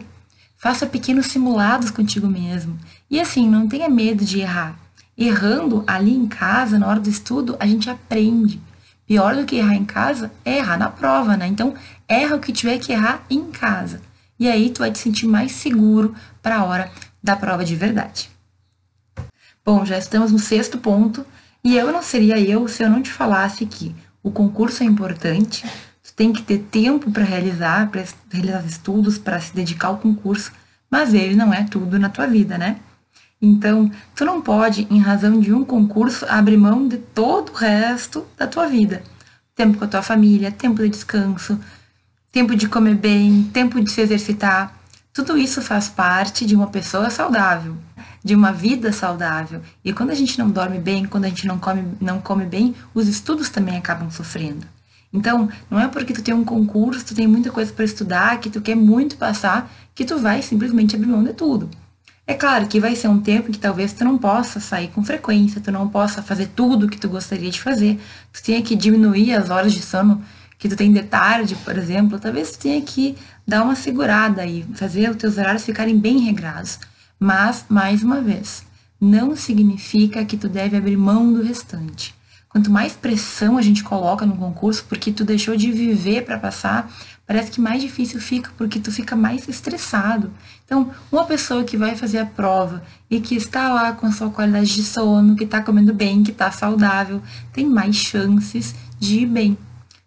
Faça 0.58 0.86
pequenos 0.86 1.28
simulados 1.28 1.92
contigo 1.92 2.28
mesmo. 2.28 2.78
E 3.10 3.20
assim, 3.20 3.48
não 3.48 3.68
tenha 3.68 3.90
medo 3.90 4.26
de 4.26 4.40
errar. 4.40 4.80
Errando 5.18 5.84
ali 5.86 6.16
em 6.16 6.28
casa, 6.28 6.80
na 6.80 6.88
hora 6.88 7.00
do 7.00 7.10
estudo, 7.10 7.56
a 7.60 7.68
gente 7.68 7.90
aprende. 7.90 8.60
Pior 9.06 9.36
do 9.36 9.46
que 9.46 9.58
errar 9.58 9.76
em 9.76 9.86
casa 9.86 10.32
é 10.44 10.58
errar 10.58 10.78
na 10.78 10.90
prova, 10.90 11.38
né? 11.38 11.46
Então, 11.46 11.76
erra 12.08 12.36
o 12.36 12.40
que 12.40 12.52
tiver 12.52 12.80
que 12.80 12.92
errar 12.92 13.24
em 13.30 13.52
casa. 13.52 14.02
E 14.40 14.48
aí 14.50 14.70
tu 14.70 14.80
vai 14.80 14.92
te 14.92 14.98
sentir 14.98 15.28
mais 15.28 15.52
seguro 15.52 16.16
para 16.42 16.58
a 16.58 16.64
hora 16.66 16.92
da 17.22 17.36
prova 17.36 17.64
de 17.64 17.76
verdade. 17.76 18.30
Bom, 19.64 19.86
já 19.86 19.98
estamos 19.98 20.32
no 20.32 20.40
sexto 20.40 20.78
ponto, 20.78 21.26
e 21.66 21.76
eu 21.76 21.92
não 21.92 22.04
seria 22.04 22.40
eu 22.40 22.68
se 22.68 22.84
eu 22.84 22.90
não 22.92 23.02
te 23.02 23.12
falasse 23.12 23.66
que 23.66 23.96
o 24.22 24.30
concurso 24.30 24.84
é 24.84 24.86
importante, 24.86 25.66
tu 26.04 26.14
tem 26.16 26.32
que 26.32 26.44
ter 26.44 26.60
tempo 26.60 27.10
para 27.10 27.24
realizar, 27.24 27.90
para 27.90 28.04
realizar 28.32 28.64
estudos, 28.68 29.18
para 29.18 29.40
se 29.40 29.52
dedicar 29.52 29.88
ao 29.88 29.98
concurso, 29.98 30.52
mas 30.92 31.12
ele 31.12 31.36
não 31.36 31.52
é 31.52 31.64
tudo 31.64 31.98
na 31.98 32.08
tua 32.08 32.28
vida, 32.28 32.56
né? 32.56 32.78
Então, 33.42 33.92
tu 34.16 34.24
não 34.24 34.42
pode, 34.42 34.88
em 34.92 35.00
razão 35.00 35.40
de 35.40 35.52
um 35.52 35.66
concurso, 35.66 36.24
abrir 36.30 36.56
mão 36.56 36.88
de 36.88 36.98
todo 36.98 37.50
o 37.50 37.56
resto 37.56 38.26
da 38.38 38.46
tua 38.46 38.68
vida. 38.68 39.02
Tempo 39.56 39.80
com 39.80 39.86
a 39.86 39.88
tua 39.88 40.04
família, 40.04 40.52
tempo 40.52 40.84
de 40.84 40.90
descanso, 40.90 41.60
tempo 42.32 42.56
de 42.56 42.70
comer 42.70 42.96
bem, 42.96 43.50
tempo 43.52 43.82
de 43.82 43.90
se 43.90 44.02
exercitar. 44.02 44.72
Tudo 45.16 45.38
isso 45.38 45.62
faz 45.62 45.88
parte 45.88 46.46
de 46.46 46.58
uma 46.58 46.68
pessoa 46.68 47.10
saudável, 47.10 47.78
de 48.22 48.36
uma 48.36 48.52
vida 48.52 48.92
saudável. 48.92 49.62
E 49.82 49.94
quando 49.94 50.10
a 50.10 50.14
gente 50.14 50.38
não 50.38 50.50
dorme 50.50 50.78
bem, 50.78 51.06
quando 51.06 51.24
a 51.24 51.30
gente 51.30 51.48
não 51.48 51.58
come, 51.58 51.86
não 52.02 52.20
come 52.20 52.44
bem, 52.44 52.76
os 52.94 53.08
estudos 53.08 53.48
também 53.48 53.78
acabam 53.78 54.12
sofrendo. 54.12 54.68
Então, 55.14 55.48
não 55.72 55.80
é 55.80 55.88
porque 55.88 56.12
tu 56.12 56.22
tem 56.22 56.34
um 56.34 56.44
concurso, 56.44 57.06
tu 57.06 57.16
tem 57.16 57.28
muita 57.28 57.50
coisa 57.50 57.72
para 57.72 57.86
estudar, 57.86 58.42
que 58.42 58.50
tu 58.50 58.60
quer 58.60 58.76
muito 58.76 59.16
passar, 59.16 59.72
que 59.96 60.04
tu 60.04 60.18
vai 60.18 60.42
simplesmente 60.42 60.98
abrir 60.98 61.08
mão 61.08 61.24
de 61.24 61.32
tudo. 61.32 61.70
É 62.28 62.34
claro 62.34 62.68
que 62.68 62.82
vai 62.82 62.94
ser 62.94 63.08
um 63.08 63.22
tempo 63.22 63.54
que 63.54 63.58
talvez 63.58 63.94
tu 63.94 64.04
não 64.04 64.18
possa 64.18 64.60
sair 64.60 64.90
com 64.90 65.02
frequência, 65.02 65.62
tu 65.62 65.72
não 65.72 65.88
possa 65.88 66.22
fazer 66.22 66.48
tudo 66.48 66.88
o 66.88 66.90
que 66.90 66.98
tu 66.98 67.08
gostaria 67.08 67.50
de 67.50 67.62
fazer, 67.62 68.02
tu 68.34 68.44
tenha 68.44 68.62
que 68.62 68.76
diminuir 68.76 69.32
as 69.32 69.50
horas 69.50 69.72
de 69.72 69.82
sono 69.82 70.22
que 70.58 70.68
tu 70.68 70.76
tem 70.76 70.92
de 70.92 71.04
tarde, 71.04 71.56
por 71.64 71.78
exemplo, 71.78 72.20
talvez 72.20 72.52
tu 72.52 72.60
tenha 72.60 72.82
que 72.82 73.16
dar 73.48 73.64
uma 73.64 73.76
segurada 73.76 74.46
e 74.46 74.64
fazer 74.74 75.10
os 75.10 75.18
teus 75.18 75.38
horários 75.38 75.66
ficarem 75.66 75.98
bem 75.98 76.20
regrados. 76.20 76.80
Mas, 77.20 77.66
mais 77.70 78.04
uma 78.04 78.22
vez, 78.22 78.66
não 79.00 79.36
significa 79.36 80.26
que 80.26 80.38
tu 80.38 80.50
deve 80.50 80.78
abrir 80.78 80.98
mão 80.98 81.32
do 81.32 81.42
restante. 81.42 82.14
Quanto 82.56 82.72
mais 82.72 82.94
pressão 82.94 83.58
a 83.58 83.62
gente 83.62 83.84
coloca 83.84 84.26
no 84.26 84.38
concurso 84.38 84.86
porque 84.88 85.12
tu 85.12 85.26
deixou 85.26 85.58
de 85.58 85.72
viver 85.74 86.24
para 86.24 86.40
passar, 86.40 86.90
parece 87.28 87.52
que 87.52 87.60
mais 87.60 87.82
difícil 87.82 88.18
fica 88.22 88.50
porque 88.58 88.80
tu 88.80 88.94
fica 88.94 89.14
mais 89.14 89.48
estressado. 89.50 90.32
Então, 90.64 90.90
uma 91.12 91.26
pessoa 91.26 91.66
que 91.66 91.76
vai 91.76 91.98
fazer 91.98 92.20
a 92.20 92.26
prova 92.26 92.82
e 93.10 93.20
que 93.20 93.36
está 93.36 93.74
lá 93.74 93.92
com 93.92 94.08
a 94.08 94.12
sua 94.14 94.30
qualidade 94.30 94.74
de 94.74 94.84
sono, 94.84 95.36
que 95.36 95.44
está 95.44 95.62
comendo 95.62 95.94
bem, 95.94 96.24
que 96.24 96.32
está 96.32 96.50
saudável, 96.50 97.22
tem 97.52 97.66
mais 97.66 97.98
chances 97.98 98.74
de 98.98 99.20
ir 99.20 99.26
bem, 99.26 99.58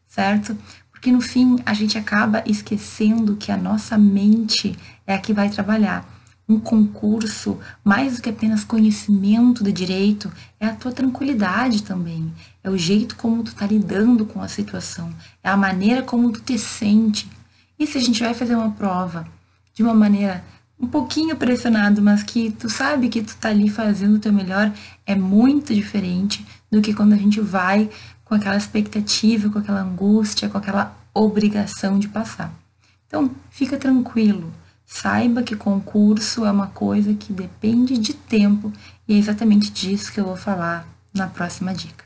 certo? 0.06 0.56
Porque 0.98 1.12
no 1.12 1.20
fim 1.20 1.60
a 1.64 1.72
gente 1.74 1.96
acaba 1.96 2.42
esquecendo 2.44 3.36
que 3.36 3.52
a 3.52 3.56
nossa 3.56 3.96
mente 3.96 4.76
é 5.06 5.14
a 5.14 5.18
que 5.18 5.32
vai 5.32 5.48
trabalhar 5.48 6.04
um 6.48 6.58
concurso, 6.58 7.56
mais 7.84 8.16
do 8.16 8.22
que 8.22 8.30
apenas 8.30 8.64
conhecimento 8.64 9.62
de 9.62 9.70
direito, 9.70 10.32
é 10.58 10.66
a 10.66 10.74
tua 10.74 10.90
tranquilidade 10.90 11.84
também. 11.84 12.32
É 12.64 12.68
o 12.68 12.76
jeito 12.76 13.14
como 13.14 13.44
tu 13.44 13.54
tá 13.54 13.64
lidando 13.64 14.26
com 14.26 14.42
a 14.42 14.48
situação. 14.48 15.14
É 15.40 15.48
a 15.48 15.56
maneira 15.56 16.02
como 16.02 16.32
tu 16.32 16.40
te 16.40 16.58
sente. 16.58 17.30
E 17.78 17.86
se 17.86 17.96
a 17.96 18.00
gente 18.00 18.20
vai 18.20 18.34
fazer 18.34 18.56
uma 18.56 18.72
prova 18.72 19.24
de 19.72 19.84
uma 19.84 19.94
maneira 19.94 20.44
um 20.80 20.88
pouquinho 20.88 21.36
pressionado, 21.36 22.02
mas 22.02 22.24
que 22.24 22.50
tu 22.50 22.68
sabe 22.68 23.08
que 23.08 23.22
tu 23.22 23.36
tá 23.36 23.50
ali 23.50 23.68
fazendo 23.68 24.16
o 24.16 24.20
teu 24.20 24.32
melhor, 24.32 24.72
é 25.06 25.14
muito 25.14 25.72
diferente 25.72 26.44
do 26.70 26.80
que 26.80 26.92
quando 26.92 27.12
a 27.12 27.16
gente 27.16 27.40
vai 27.40 27.88
com 28.28 28.34
aquela 28.34 28.56
expectativa, 28.56 29.48
com 29.48 29.58
aquela 29.58 29.80
angústia, 29.80 30.48
com 30.48 30.58
aquela 30.58 30.94
obrigação 31.14 31.98
de 31.98 32.08
passar. 32.08 32.52
Então, 33.06 33.30
fica 33.50 33.78
tranquilo. 33.78 34.52
Saiba 34.84 35.42
que 35.42 35.56
concurso 35.56 36.44
é 36.44 36.50
uma 36.50 36.68
coisa 36.68 37.14
que 37.14 37.32
depende 37.32 37.98
de 37.98 38.12
tempo 38.12 38.72
e 39.06 39.14
é 39.14 39.18
exatamente 39.18 39.70
disso 39.70 40.12
que 40.12 40.20
eu 40.20 40.24
vou 40.24 40.36
falar 40.36 40.86
na 41.14 41.26
próxima 41.26 41.74
dica. 41.74 42.04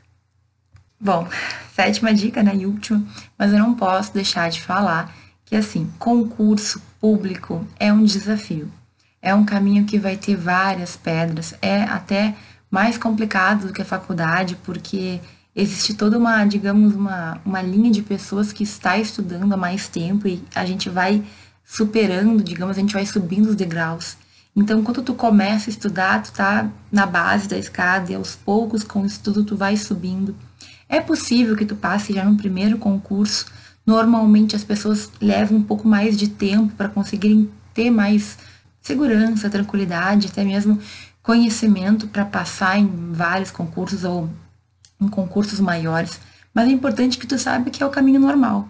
Bom, 1.00 1.29
sétima 1.75 2.14
dica, 2.14 2.43
né, 2.43 2.55
e 2.57 2.67
última, 2.67 3.05
mas 3.37 3.52
eu 3.52 3.59
não 3.59 3.75
posso 3.75 4.14
deixar 4.14 4.49
de 4.49 4.61
falar 4.61 5.14
que 5.45 5.57
assim, 5.57 5.91
concurso 5.99 6.81
público 7.00 7.67
é 7.79 7.93
um 7.93 8.05
desafio. 8.05 8.71
É 9.21 9.35
um 9.35 9.45
caminho 9.45 9.85
que 9.85 9.99
vai 9.99 10.17
ter 10.17 10.37
várias 10.37 10.97
pedras, 10.97 11.55
é 11.61 11.83
até 11.83 12.35
mais 12.71 12.97
complicado 12.97 13.67
do 13.67 13.73
que 13.73 13.83
a 13.83 13.85
faculdade, 13.85 14.57
porque 14.64 15.21
existe 15.54 15.94
toda 15.94 16.18
uma, 16.18 16.44
digamos, 16.44 16.94
uma, 16.94 17.40
uma 17.44 17.62
linha 17.62 17.90
de 17.90 18.02
pessoas 18.02 18.52
que 18.52 18.62
está 18.62 18.99
estudando 18.99 19.52
há 19.52 19.56
mais 19.56 19.88
tempo 19.88 20.26
e 20.26 20.42
a 20.54 20.64
gente 20.64 20.88
vai 20.88 21.23
superando, 21.64 22.42
digamos, 22.42 22.76
a 22.76 22.80
gente 22.80 22.94
vai 22.94 23.06
subindo 23.06 23.50
os 23.50 23.56
degraus. 23.56 24.16
Então, 24.54 24.82
quando 24.82 25.02
tu 25.02 25.14
começa 25.14 25.71
a 25.71 25.73
estudar, 25.73 26.23
tu 26.23 26.32
tá 26.32 26.71
na 26.90 27.06
base 27.06 27.49
da 27.49 27.56
escada 27.56 28.12
e 28.12 28.14
aos 28.14 28.37
poucos, 28.37 28.85
com 28.85 29.02
o 29.02 29.06
estudo, 29.06 29.44
tu 29.44 29.56
vai 29.56 29.76
subindo. 29.76 30.35
É 30.88 31.00
possível 31.00 31.56
que 31.56 31.64
tu 31.64 31.75
passe 31.75 32.12
já 32.12 32.25
no 32.25 32.37
primeiro 32.37 32.76
concurso. 32.76 33.47
Normalmente, 33.87 34.54
as 34.54 34.62
pessoas 34.62 35.11
levam 35.21 35.59
um 35.59 35.62
pouco 35.62 35.88
mais 35.88 36.18
de 36.18 36.28
tempo 36.28 36.75
para 36.75 36.88
conseguirem 36.88 37.50
ter 37.73 37.90
mais 37.90 38.37
segurança, 38.82 39.49
tranquilidade, 39.49 40.26
até 40.26 40.44
mesmo 40.44 40.78
conhecimento 41.23 42.06
para 42.09 42.25
passar 42.25 42.78
em 42.78 43.12
vários 43.12 43.50
concursos 43.50 44.04
ou 44.04 44.28
em 45.04 45.09
concursos 45.09 45.61
maiores. 45.61 46.21
Mas 46.54 46.68
é 46.68 46.73
importante 46.73 47.18
que 47.18 47.26
tu 47.26 47.38
saiba 47.38 47.71
que 47.71 47.82
é 47.82 47.87
o 47.87 47.90
caminho 47.90 48.21
normal. 48.21 48.68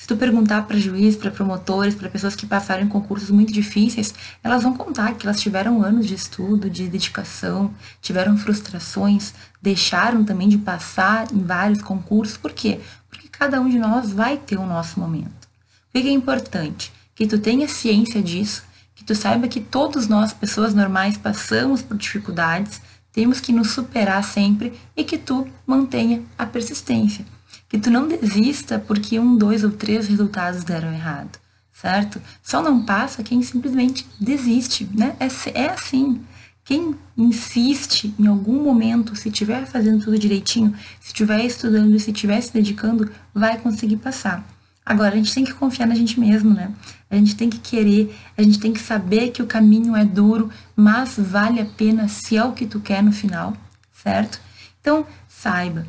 Se 0.00 0.06
tu 0.06 0.16
perguntar 0.16 0.62
para 0.62 0.78
juízes, 0.78 1.20
para 1.20 1.30
promotores, 1.30 1.94
para 1.94 2.08
pessoas 2.08 2.34
que 2.34 2.46
passaram 2.46 2.84
em 2.84 2.88
concursos 2.88 3.28
muito 3.28 3.52
difíceis, 3.52 4.14
elas 4.42 4.62
vão 4.62 4.74
contar 4.74 5.14
que 5.14 5.26
elas 5.26 5.38
tiveram 5.38 5.82
anos 5.82 6.06
de 6.06 6.14
estudo, 6.14 6.70
de 6.70 6.88
dedicação, 6.88 7.74
tiveram 8.00 8.34
frustrações, 8.38 9.34
deixaram 9.60 10.24
também 10.24 10.48
de 10.48 10.56
passar 10.56 11.30
em 11.30 11.42
vários 11.42 11.82
concursos. 11.82 12.38
Por 12.38 12.52
quê? 12.52 12.80
Porque 13.10 13.28
cada 13.28 13.60
um 13.60 13.68
de 13.68 13.78
nós 13.78 14.10
vai 14.10 14.38
ter 14.38 14.56
o 14.56 14.64
nosso 14.64 14.98
momento. 14.98 15.46
O 15.90 15.92
que 15.92 16.08
é 16.08 16.12
importante? 16.12 16.90
Que 17.14 17.26
tu 17.26 17.38
tenha 17.38 17.68
ciência 17.68 18.22
disso, 18.22 18.64
que 18.94 19.04
tu 19.04 19.14
saiba 19.14 19.48
que 19.48 19.60
todos 19.60 20.08
nós, 20.08 20.32
pessoas 20.32 20.72
normais, 20.72 21.18
passamos 21.18 21.82
por 21.82 21.98
dificuldades, 21.98 22.80
temos 23.12 23.40
que 23.40 23.52
nos 23.52 23.70
superar 23.70 24.22
sempre 24.24 24.72
e 24.96 25.04
que 25.04 25.18
tu 25.18 25.46
mantenha 25.66 26.22
a 26.38 26.46
persistência 26.46 27.24
que 27.70 27.78
tu 27.78 27.88
não 27.88 28.08
desista 28.08 28.80
porque 28.80 29.18
um, 29.18 29.36
dois 29.36 29.62
ou 29.62 29.70
três 29.70 30.08
resultados 30.08 30.64
deram 30.64 30.92
errado, 30.92 31.38
certo? 31.72 32.20
Só 32.42 32.60
não 32.60 32.84
passa 32.84 33.22
quem 33.22 33.40
simplesmente 33.42 34.04
desiste, 34.20 34.88
né? 34.92 35.16
É, 35.20 35.28
é 35.54 35.70
assim. 35.70 36.20
Quem 36.64 36.94
insiste 37.16 38.12
em 38.18 38.26
algum 38.26 38.62
momento, 38.62 39.16
se 39.16 39.28
estiver 39.28 39.66
fazendo 39.66 40.04
tudo 40.04 40.18
direitinho, 40.18 40.74
se 41.00 41.08
estiver 41.08 41.44
estudando 41.44 41.94
e 41.94 42.00
se 42.00 42.10
estiver 42.10 42.40
se 42.40 42.52
dedicando, 42.52 43.10
vai 43.32 43.58
conseguir 43.58 43.96
passar. 43.96 44.44
Agora, 44.90 45.14
a 45.14 45.16
gente 45.16 45.32
tem 45.32 45.44
que 45.44 45.54
confiar 45.54 45.86
na 45.86 45.94
gente 45.94 46.18
mesmo, 46.18 46.52
né? 46.52 46.68
A 47.08 47.14
gente 47.14 47.36
tem 47.36 47.48
que 47.48 47.60
querer, 47.60 48.12
a 48.36 48.42
gente 48.42 48.58
tem 48.58 48.72
que 48.72 48.80
saber 48.80 49.30
que 49.30 49.40
o 49.40 49.46
caminho 49.46 49.94
é 49.94 50.04
duro, 50.04 50.50
mas 50.74 51.14
vale 51.16 51.60
a 51.60 51.64
pena 51.64 52.08
se 52.08 52.36
é 52.36 52.42
o 52.42 52.50
que 52.50 52.66
tu 52.66 52.80
quer 52.80 53.00
no 53.00 53.12
final, 53.12 53.56
certo? 53.92 54.40
Então, 54.80 55.06
saiba, 55.28 55.86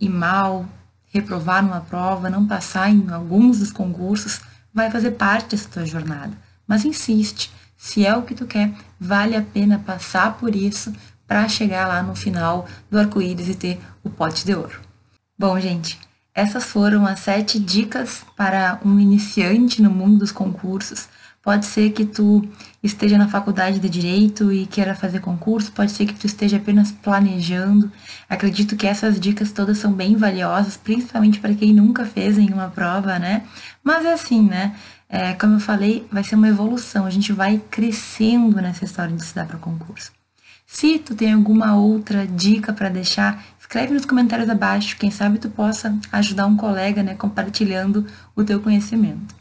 ir 0.00 0.08
mal, 0.08 0.68
reprovar 1.12 1.62
numa 1.62 1.82
prova, 1.82 2.28
não 2.28 2.44
passar 2.44 2.90
em 2.90 3.08
alguns 3.12 3.60
dos 3.60 3.70
concursos, 3.70 4.40
vai 4.74 4.90
fazer 4.90 5.12
parte 5.12 5.50
dessa 5.50 5.68
tua 5.68 5.86
jornada. 5.86 6.36
Mas 6.66 6.84
insiste, 6.84 7.52
se 7.76 8.04
é 8.04 8.16
o 8.16 8.22
que 8.22 8.34
tu 8.34 8.44
quer, 8.44 8.74
vale 8.98 9.36
a 9.36 9.42
pena 9.42 9.78
passar 9.78 10.36
por 10.36 10.56
isso 10.56 10.92
para 11.28 11.48
chegar 11.48 11.86
lá 11.86 12.02
no 12.02 12.16
final 12.16 12.66
do 12.90 12.98
arco-íris 12.98 13.48
e 13.48 13.54
ter 13.54 13.80
o 14.02 14.10
pote 14.10 14.44
de 14.44 14.52
ouro. 14.52 14.80
Bom, 15.38 15.60
gente, 15.60 15.96
essas 16.34 16.64
foram 16.64 17.06
as 17.06 17.20
sete 17.20 17.58
dicas 17.60 18.24
para 18.36 18.80
um 18.84 18.98
iniciante 18.98 19.80
no 19.80 19.90
mundo 19.90 20.18
dos 20.18 20.32
concursos. 20.32 21.08
Pode 21.40 21.66
ser 21.66 21.90
que 21.90 22.06
tu 22.06 22.42
esteja 22.82 23.18
na 23.18 23.28
faculdade 23.28 23.78
de 23.78 23.88
direito 23.88 24.50
e 24.50 24.66
queira 24.66 24.94
fazer 24.94 25.20
concurso, 25.20 25.70
pode 25.70 25.92
ser 25.92 26.06
que 26.06 26.14
tu 26.14 26.26
esteja 26.26 26.56
apenas 26.56 26.90
planejando. 26.90 27.92
Acredito 28.28 28.76
que 28.76 28.86
essas 28.86 29.20
dicas 29.20 29.52
todas 29.52 29.76
são 29.76 29.92
bem 29.92 30.16
valiosas, 30.16 30.76
principalmente 30.76 31.38
para 31.38 31.54
quem 31.54 31.72
nunca 31.72 32.06
fez 32.06 32.38
em 32.38 32.50
uma 32.50 32.68
prova, 32.68 33.18
né? 33.18 33.44
Mas 33.82 34.06
é 34.06 34.14
assim, 34.14 34.42
né? 34.42 34.74
É, 35.06 35.34
como 35.34 35.56
eu 35.56 35.60
falei, 35.60 36.06
vai 36.10 36.24
ser 36.24 36.34
uma 36.34 36.48
evolução, 36.48 37.04
a 37.04 37.10
gente 37.10 37.32
vai 37.32 37.60
crescendo 37.70 38.56
nessa 38.60 38.86
história 38.86 39.14
de 39.14 39.22
estudar 39.22 39.44
para 39.46 39.58
concurso. 39.58 40.12
Se 40.66 40.98
tu 40.98 41.14
tem 41.14 41.32
alguma 41.32 41.76
outra 41.76 42.26
dica 42.26 42.72
para 42.72 42.88
deixar, 42.88 43.44
Escreve 43.64 43.94
nos 43.94 44.04
comentários 44.04 44.50
abaixo, 44.50 44.98
quem 44.98 45.10
sabe 45.10 45.38
tu 45.38 45.48
possa 45.48 45.98
ajudar 46.12 46.46
um 46.46 46.54
colega, 46.54 47.02
né, 47.02 47.14
compartilhando 47.14 48.06
o 48.36 48.44
teu 48.44 48.60
conhecimento. 48.60 49.34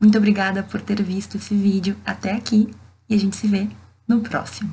Muito 0.00 0.16
obrigada 0.16 0.62
por 0.62 0.80
ter 0.80 1.02
visto 1.02 1.36
esse 1.36 1.54
vídeo 1.54 1.94
até 2.04 2.32
aqui 2.32 2.70
e 3.06 3.14
a 3.14 3.18
gente 3.18 3.36
se 3.36 3.46
vê 3.46 3.68
no 4.08 4.20
próximo. 4.20 4.72